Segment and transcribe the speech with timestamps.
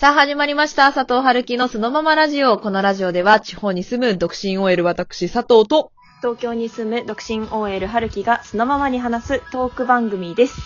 [0.00, 0.92] さあ始まりました。
[0.92, 2.56] 佐藤春樹のそのままラジオ。
[2.56, 10.56] このラジオでは地方に住む独身 OL 私佐藤と、東京に住む独身 OL 春樹がそのままに話すトーク番組です。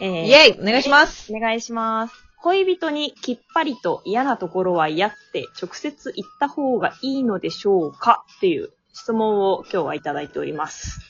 [0.00, 1.30] えーイェイお願いします。
[1.34, 2.14] お願いします。
[2.40, 8.24] 恋人にきっぱりと嫌なところは嫌って直接言った方がいいのでしょうか？
[8.38, 11.02] っていう質問を今日はいただいております。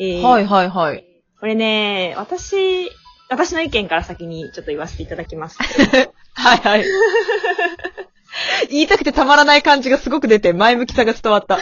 [0.00, 1.04] えーはいはいはい。
[1.38, 2.90] これね、私、
[3.30, 5.58] 私の意見から先にちょっと言わせていただきます。
[6.38, 6.84] はいはい。
[8.70, 11.58] 言いたくてたまらない感じがすごく出て、前向きさが伝わった。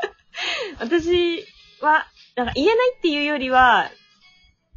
[0.78, 1.46] 私
[1.80, 3.90] は、なんか言えないっていうよりは、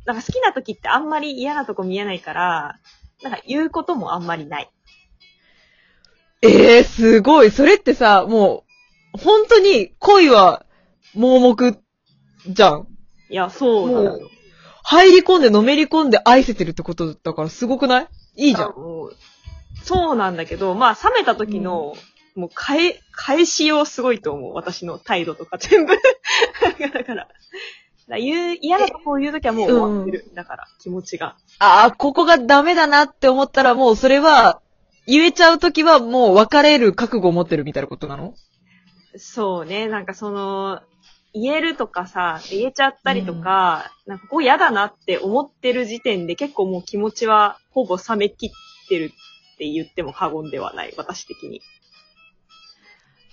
[0.06, 2.76] なんか好きな時ってあんまり嫌なとこ見えないから、
[3.24, 4.70] なんか言うこともあんまりない。
[6.42, 7.52] ええー、すごい。
[7.52, 8.64] それってさ、も
[9.16, 10.66] う、本当に恋は
[11.14, 11.78] 盲目
[12.48, 12.88] じゃん。
[13.30, 14.30] いや、そうなのよ。
[14.84, 18.08] 入り込んでのめり込んで愛せてるってことだからすごくない？
[18.36, 18.70] いいじゃん。
[18.70, 19.16] あもう
[19.84, 21.96] そうなんだけど、まあ、冷めた時の、
[22.36, 24.54] もう、返、返しようすごいと思う。
[24.54, 25.94] 私の態度とか全部。
[26.94, 27.28] だから、
[28.10, 30.32] だ言う、嫌なとこを言うときはもう終わってる。
[30.34, 31.36] だから、気持ちが。
[31.60, 34.62] ああ、ここがダメだなって思ったらもうそれは、
[35.08, 38.34] 言えちゃうときはもう別れる覚悟を持ってるみたいなことなの？
[39.18, 40.82] そうね、なんかその、
[41.36, 48.50] 言えるとかさ、言えちゃったりとか、なんかここ嫌だなって思ってる時点で結構もう気持ちはほぼ冷めきっ
[48.88, 49.12] てる
[49.54, 51.62] って言っても過言ではない、私的に。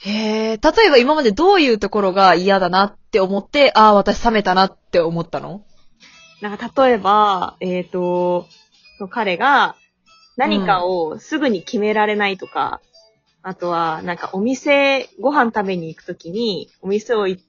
[0.05, 5.65] へえ、例えば今までどういうところが嫌だなって思って、ああ、私冷めたなって思ったの？
[6.41, 8.49] なんか例えば、えっ、と、
[8.99, 9.77] その彼が
[10.37, 12.81] 何かをすぐに決められないとか、
[13.43, 17.41] あとはなんかお店、ご飯食べに行くときにお店をい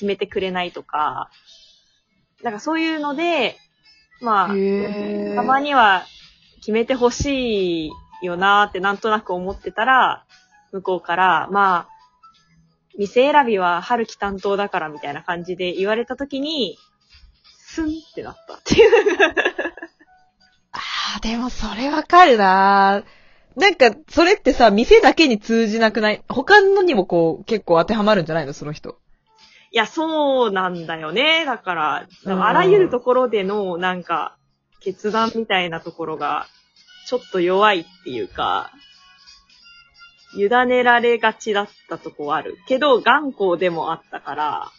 [0.00, 1.28] 決めてくれないとか、
[2.42, 3.58] なんかそういうので、
[4.22, 6.06] まあ、へたまには
[6.60, 7.90] 決めてほしい
[8.22, 10.24] よなーってなんとなく思ってたら、
[10.72, 11.88] 向こうから、まあ、
[12.96, 16.78] 店選びは春樹担当だからみたいな感じで言われたときに、
[17.58, 18.90] スンってなったっていう。
[20.72, 20.78] あ
[21.18, 23.02] あ、でもそれわかるな
[23.54, 26.22] なんか、それってさ、店だけに通じなくない？
[26.28, 28.54] 他のにもこう、結構当てはまるんじゃないの？
[28.54, 28.98] その人。
[29.72, 31.44] いや、そうなんだよね。
[31.44, 34.36] だから、うんあらゆるところでの、なんか、
[34.80, 36.46] 決断みたいなところが、
[37.06, 38.72] ちょっと弱いっていうか、
[40.34, 42.56] 委ねられがちだったとこはある。
[42.66, 44.72] けど、頑固でもあったから、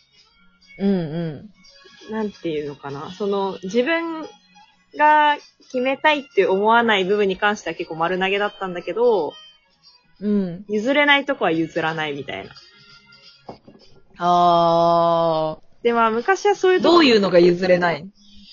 [0.79, 1.49] うんう
[2.09, 2.11] ん。
[2.11, 3.11] なんていうのかな。
[3.11, 4.27] その、自分
[4.97, 9.33] が決めたいって思わない部分に関しては結構丸投げだったんだけど、
[10.19, 10.65] うん。
[10.67, 12.51] 譲れないとこは譲らないみたいな。
[14.23, 18.07] ああ、で、まあ昔はそういうとこどういうのが譲れない？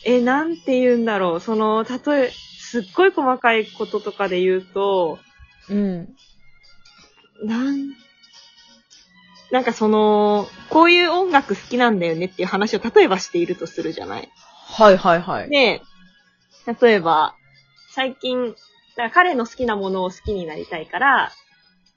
[0.05, 1.41] え、なんて言うんだろう。
[1.41, 5.19] その、例え、すっごい細かいこととかで言うと、
[5.69, 6.09] うん。
[7.45, 7.91] なん、
[9.51, 14.29] なんかその、こういう音楽好きなんだよねっていう話を例えばしているとするじゃない？
[14.71, 15.51] はいはいはい。
[15.51, 15.83] で、
[16.81, 17.35] 例えば、
[17.95, 18.55] 最近、
[18.97, 21.33] なんか彼の好きなものを好きになりたいから、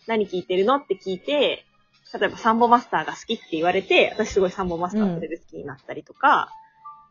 [0.07, 0.75] 何聞いてるの？
[0.77, 1.65] って聞いて、
[2.13, 6.49] 例えばサンボマスターが好きって言われて、私すごいサンボマスターそれで好きになったりとか、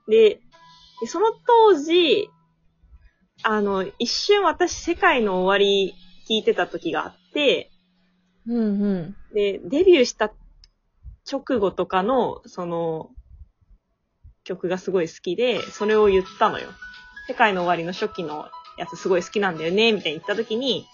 [0.08, 0.40] で
[1.00, 2.30] で、その当時、
[3.42, 5.94] あの、一瞬私世界の終わり
[6.28, 7.70] 聞いてた時があって、
[8.46, 9.16] うんうん。
[9.34, 10.32] で、デビューした
[11.30, 13.10] 直後とかの、その、
[14.44, 16.68] 曲がすごい好きで、それを言ったのよ。
[17.28, 20.86] 世界の終わりの初期のやつすごい好きなんだよね、みたいに言った時に、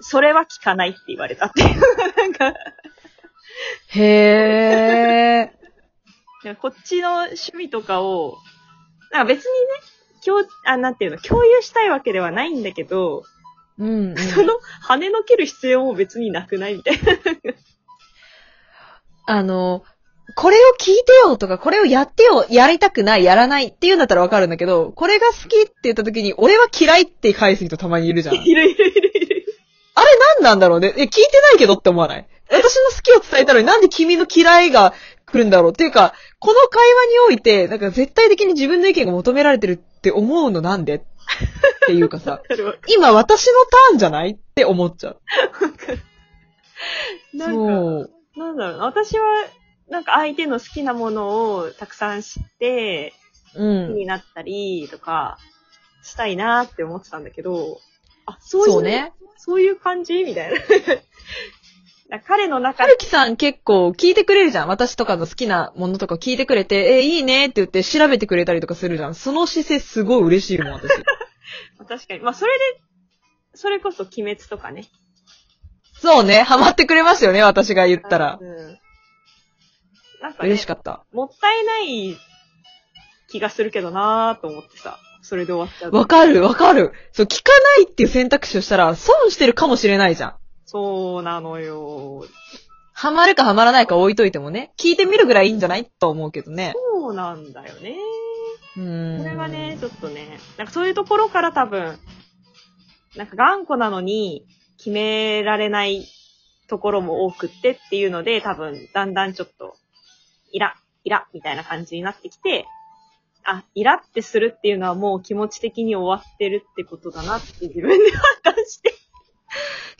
[0.00, 1.80] それは聞かないって言われたっていう。
[2.16, 2.52] なんか、
[3.88, 5.50] へ
[6.44, 6.54] え。
[6.60, 8.36] こっちの趣味とかを、
[9.12, 9.68] なんか別にね、
[10.24, 13.24] 共、あ、なんていうの、共有したいわけではないんだけど、
[13.78, 14.16] うん、うん。
[14.16, 14.54] その、
[14.88, 17.12] 跳ねのける必要も別になくないみたいな。
[19.26, 19.84] あの、
[20.34, 28.34] これを聞いてよとか、これをやってよ、やりたくない、やらないっていうんだったらわかるんだけど、これが好きって言った時に、俺は嫌いって返す人たまにいるじゃん。
[28.44, 29.46] いるいるいるいる。
[29.94, 30.06] あれ
[30.40, 30.92] 何なんだろうね？
[30.96, 31.20] え、聞いて
[31.52, 32.26] ないけどって思わない？
[32.50, 34.94] 私の好きを伝えたのになんで君の嫌いが
[35.24, 40.96] 来るんだろうっていうか、この会話において、なんか絶対的に自分の意見が求められてるって思うのなんで？
[40.96, 41.00] っ
[41.86, 42.40] ていうかさ、
[42.88, 45.20] 今私のターンじゃないって思っちゃう。
[47.34, 48.10] なんか、そう。
[48.36, 48.84] なんだろうな。
[48.84, 49.24] 私は、
[49.88, 53.12] なんか相手の好きなものをたくさん知って、
[53.54, 53.94] う好きん。
[53.94, 55.38] になったりとか、
[56.02, 57.80] したいなって思ってたんだけど、
[58.26, 59.12] あ、そういう、そうね。
[59.36, 60.58] そういう感じみたいな。
[62.26, 64.68] 彼の中はるきさん結構聞いてくれるじゃん。
[64.68, 69.14] 私とかの好きなものとか聞いてくれて、え、いいねって言って調べてくれたりとかするじゃん。
[69.14, 70.88] その姿勢すごい嬉しいもん、私。
[71.88, 72.20] 確かに。
[72.20, 72.80] まあ、それで、
[73.54, 74.84] それこそ鬼滅とかね。
[75.98, 78.44] そうね、ハマってくれましたよね、私が言ったらう。
[78.44, 78.78] ん。
[80.22, 81.04] なんかね、嬉しかった。
[81.12, 82.16] もったいない
[83.28, 85.96] 気がするけどなーと思ってさ、それで終わっちゃうと。
[85.96, 86.92] わかる、わかる。
[87.12, 90.36] そう、聞かないっていう選択肢をしたら、損してるかもしれないじゃん。
[90.66, 92.26] そうなのよ。
[92.92, 96.74] ハマるかハマらないか置いといてもね、聞いてみるぐらいいいんじゃないと思うけどね。
[96.92, 97.96] そうなんだよね。
[98.76, 99.18] うーん。
[99.18, 101.98] これはね、ちょっとね、なんかそういうところから多分、
[103.16, 104.46] なんか頑固なのに
[104.78, 106.06] 決められない
[106.68, 109.76] ところも多くってっていうので、多分だんだんちょっと、
[110.52, 110.74] イラ、
[111.04, 112.66] イラみたいな感じになってきて、
[113.44, 118.95] あ、イラってするっていうのはもう気持ち的に終わってるってことだなって自分で判断して、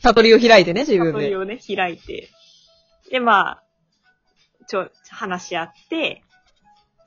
[0.03, 1.11] 悟りを開いてね、自分で。
[1.13, 2.29] 悟りをね、開いて。
[3.09, 3.63] で、まあ、
[4.67, 6.23] ちょ、話し合って、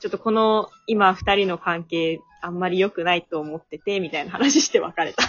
[0.00, 5.25] ちょっとこの今二人の関係あんまり良くないと思ってて、みたいな話して別れた。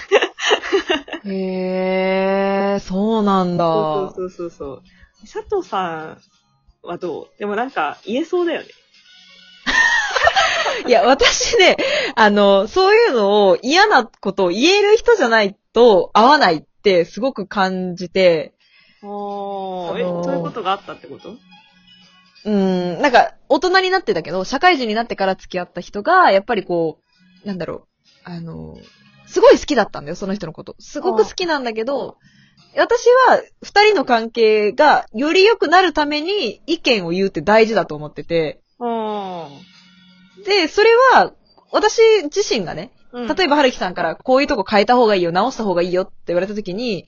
[1.26, 3.66] へー、そうなんだ。
[3.66, 4.82] そうそうそうそう。
[5.22, 6.18] 佐藤さん
[6.84, 7.40] はどう？
[7.40, 8.68] でもなんか言えそうだよね。
[10.88, 11.78] いや、私ね、
[12.16, 18.54] あの、そういうのを嫌なことを言える人じゃないと合わないってすごく感じて、
[19.04, 21.32] おーそういうことがあったってこと？
[21.32, 27.00] うーん、なんか、大人になってたけど、社会人になってから付き合った人が、やっぱりこ
[27.44, 27.88] う、なんだろう、
[28.24, 28.78] あの、
[29.28, 30.76] すごい好きだったんだよ、その人のこと。
[30.80, 32.18] すごく好きなんだけど、
[32.76, 39.50] 私は、二人の関係がより良くなるために意見を言うって大事だと思ってて、うん。
[40.46, 41.34] で、それは、
[41.72, 47.08] 私自身がね、例えば、はるきさんから、こういうとこ変えた方がいいよ、直した方がいいよって言われた時に、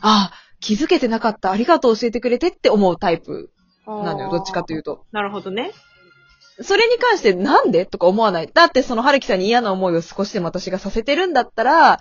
[0.00, 3.50] あ、気づけてなかった、ありがとう教えてくれてって思うタイプ
[3.86, 5.04] ばなのよ、どっちかというと。
[5.12, 5.72] なるほどね。
[6.62, 8.50] それに関してなんでとか思わない？
[8.52, 11.98] だってその春樹さんに嫌な思いを少しでも私がさせてるんだったら、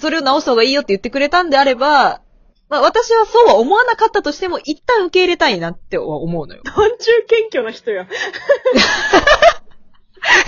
[0.00, 2.22] それを直した方がいいよって言ってくれたんであれば、
[2.70, 6.62] まあ私はそうは思わなかったとしても一旦受け入れたいなって思うのよ。
[6.64, 8.06] 単中謙虚な人や。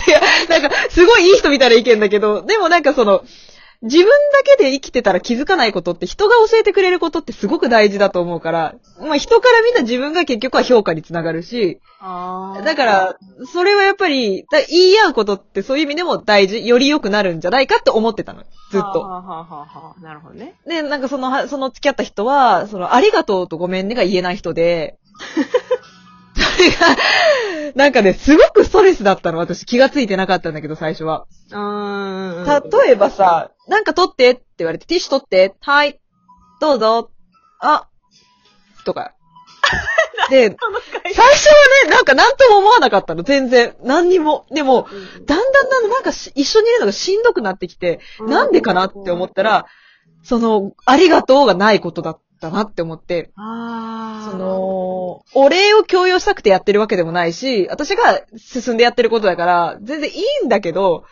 [0.06, 3.24] いや、なんかすごいいい人みたいな意見だけど、でもなんかその、
[3.84, 4.12] 自分だ
[4.56, 13.18] けで生きてたら気づかないことって人が教えてくれることってすごく大事だと思うから、まあ人から見た自分が結局は評価につながるし、あだから、
[13.52, 18.44] それはやっぱり、だ言い合うことってそういう意味でも大事、より良くなるんじゃないかって思ってたの。
[18.70, 19.00] ずっと。
[19.00, 20.54] はあはあはなるほどね。
[20.66, 24.96] で、なんかその、はその付き合った人は、その、ありがとうとごめんねが言えない人で、
[25.68, 25.73] そ
[26.58, 29.38] れが、なんかね、すごくストレスだったの。
[29.38, 31.26] 私気がついてなかったんだけど、最初は。
[31.50, 32.70] うーん。
[32.84, 36.00] 例えばさ、なんか取ってって言われて、ティッシュ取って、はい、
[36.60, 37.10] どうぞ、
[37.60, 37.88] あ、
[38.84, 39.14] とか。
[40.30, 40.56] で、
[41.12, 41.54] 最初は
[41.84, 43.76] ね、なんか何とも思わなかったの、全然。
[43.82, 44.46] 何にも。
[44.50, 44.86] でも、
[45.24, 49.66] だんだんだんだんなんかし一緒にいるのがしんどくなってきて、なんでかなって思ったら、
[50.22, 54.30] その、ありがとうがないことだったなって思って、ああ。
[54.30, 60.12] そ、の、お礼を強要したくてやってるわけでもないし、私が進んでやってることだから、全然い
[60.42, 61.04] いんだけど、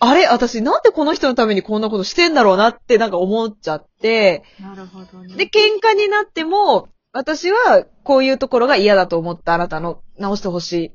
[0.00, 0.26] あれ？
[0.26, 5.36] 私なんでこの人のためにこんなことしてんだろうなってなんか思っちゃって、なるほどね。
[5.36, 10.84] で、喧嘩になっても、私はこういうところが嫌だと思ったあなたの直してほしい。
[10.86, 10.90] い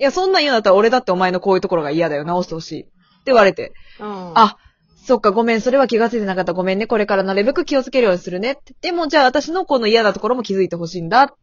[0.00, 2.80] や、そんなん言うんだったら俺だってお前のこういうところが嫌だよ、直してほしい。
[2.82, 2.90] って
[3.26, 3.72] 言われて。
[4.00, 4.58] うん、あ、
[5.04, 6.52] そっか、ごめん、それは気がついてなかった。
[6.52, 8.58] ごめんね、これからなるべく気をつけるようにするね。
[8.80, 11.34] でも、じゃあ私のこの嫌なところも気づいてほしいんだ。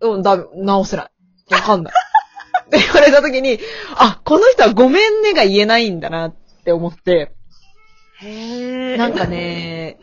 [0.00, 1.54] うん、だ、直せない。
[1.54, 1.92] わかんない。
[2.66, 3.60] って言われた時に、
[3.94, 7.32] あ、この人はごめんねが言えないんだなって思って。
[8.20, 8.96] へえ。
[8.96, 9.98] なんかね、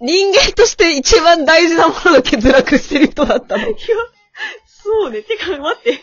[0.00, 3.66] 人間として一番大事なものが欠落してる人だったの。
[3.66, 3.76] いや、
[4.66, 5.22] そうね。
[5.22, 6.00] てか、待って。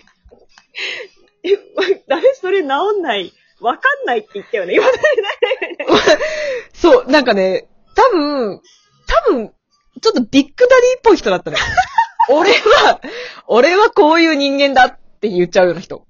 [1.43, 1.57] え、
[2.07, 2.67] 誰それ治
[2.99, 3.31] んない。
[3.59, 4.75] わかんないって言ったよね。
[4.75, 4.85] 今、
[6.73, 8.61] そう、なんかね、多分、
[9.07, 9.53] 多分、
[10.01, 11.63] ちょっとビッグダディっぽい人だったのよ。
[12.29, 13.01] 俺は、
[13.47, 16.05] 俺はこういう人間だって言っちゃうような人。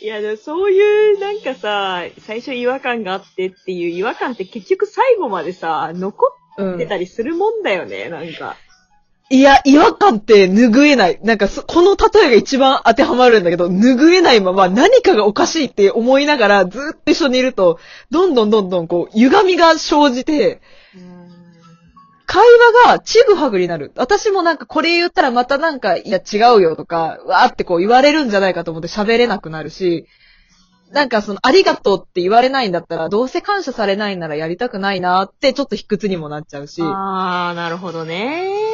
[0.00, 6.74] いや、でもそういう、なんかさ、最初違和感があってっていう違和感って結局最後までさ、残うん。
[6.76, 8.56] ってたりするもんだよね、なんか。
[9.30, 11.18] いや、違和感って拭えない。
[11.22, 17.78] なんか、この例えが一番当てはまるんだけど、拭えないまま何かがおかしいって思いながらずっと一緒にいると、
[18.10, 20.60] どんどんどんどんこう、歪みが生じて、
[22.26, 22.42] 会
[22.84, 23.92] 話がちぐはぐになる。
[23.96, 30.06] 私もなんかこれ言ったらまたなんか、いや違うよとか、わーってこう言われるんじゃないかと思って喋れなくなるし、
[30.90, 38.73] なんかその、ありがとうって言われないんだったら、どうせ感謝されないならやりたくないなって、ちょっと卑屈にもなっちゃうし、あー、なるほどね。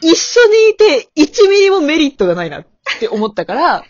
[0.00, 2.66] 一緒にいて1ミリもメリットがないなっ
[2.98, 3.84] て思ったから、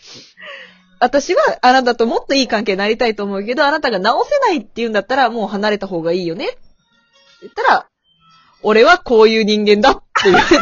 [0.99, 6.47] 私はあなたともっといい関係になりたいと思うけど、あなたが直せないって言うんだったら、もう離れた方がいいよね。
[6.47, 6.59] って
[7.43, 7.89] 言ったら、
[8.63, 10.57] 俺はこういう人間だって言われて、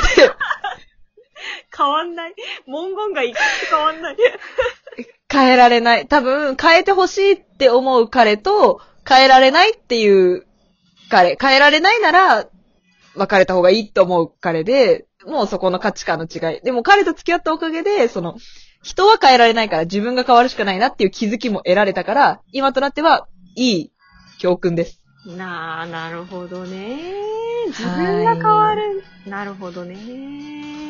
[1.77, 2.35] 変わんない。
[2.67, 4.17] 文言が一回変わんない。
[5.31, 6.07] 変えられない。
[6.07, 10.47] 多分、変えてほしいって思う彼と、変えられないっていう
[11.11, 11.37] 彼。
[11.41, 12.47] 変えられないなら、
[13.17, 16.61] 別れた方がいいと思う彼で、もうそこの価値観の違い。
[16.63, 18.37] でも彼と付き合ったおかげで、その、
[18.83, 23.93] 人は変えられないから自分が変わるしかないなっていう気づきも得られたから、今となっては、いい
[24.39, 25.01] 教訓です。
[25.27, 26.99] なあ、なるほどね。
[27.69, 29.03] 自分が変わる。
[29.27, 29.97] なるほどね。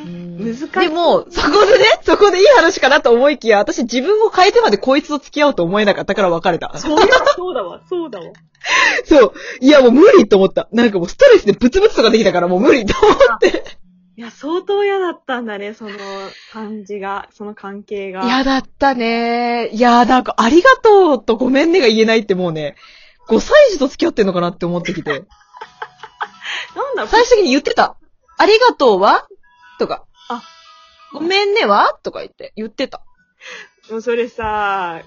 [0.05, 0.69] 難しい。
[0.69, 6.76] でも、そこでね、そこでいい話かなと思いきや、私自分を変えてまでこいつと付き合おうと思えなかったから別れた。
[6.76, 6.99] そう
[7.37, 8.26] そうだわ、そうだわ。
[9.05, 9.33] そう。
[9.61, 10.69] いや、もう無理と思った。
[10.73, 13.84] なんかもうストレスでブツブツとかできたからもう無理と思って。
[14.16, 15.90] いや、相当嫌だったんだね、その
[16.52, 18.25] 感じが、その関係が。
[18.25, 19.71] 嫌だったね。
[19.73, 22.76] いや、なんかありがとうとごめんねが言えないってもうね、
[23.28, 25.25] 5歳児と付き合ってんのかなって思ってきて。
[26.76, 27.97] なんだ最終的に言ってた。
[28.37, 29.26] ありがとうは？
[29.80, 30.04] とか。
[30.28, 30.42] あ、
[31.12, 31.99] ごめんねは？
[32.04, 33.02] とか言って、言ってた。
[33.90, 35.02] もうそれさ、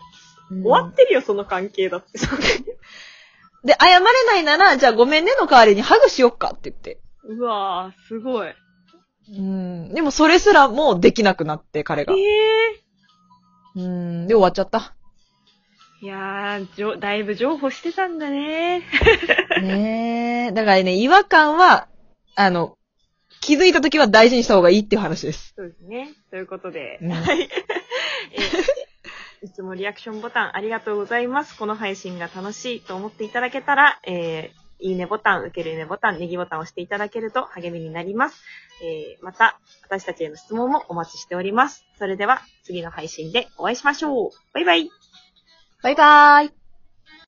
[0.49, 2.19] 終終わってるよ、その関係だって。
[3.63, 6.99] で、謝れないなら、じゃあごめんねの代わりにハグしよっかって言って。
[7.23, 8.53] うわぁ、すごい。
[9.29, 9.93] うん。
[9.93, 12.13] でもそれすらもうできなくなって、彼えが。
[12.13, 12.17] え
[13.75, 14.27] うん。
[14.27, 14.95] で、終わっちゃった。
[16.01, 18.83] いやー、じょ、だいぶ譲歩してたんだね。
[19.61, 20.51] ねえ。
[20.51, 21.87] だからね、違和感は、
[22.35, 22.77] あの、
[23.41, 25.53] 気づいた時は大事にした方がいいっていう話です。
[25.55, 26.09] そうですね。
[26.29, 27.41] ということで、うんはい。
[27.41, 28.87] えー
[29.43, 31.55] いつもリアクションボタンありがとうございます。
[31.57, 38.41] この配信が楽しいと思っていただけたら、えーいいねボタン、受けるいいねボタン、ネギボタンを押していただけると励みになります。
[38.83, 41.85] えーまた、私たちへの質問もお待ちしております。
[41.97, 44.29] それでは、次の配信でお会いしましょう。
[44.53, 44.89] バイバイ。
[45.83, 46.66] バイバーイ。